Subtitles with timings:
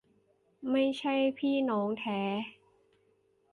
[0.71, 2.21] ไม่ใช่พี่น้องแท้